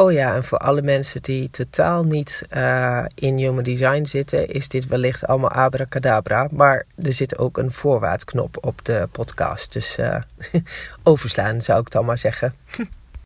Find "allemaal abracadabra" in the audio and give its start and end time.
5.26-6.48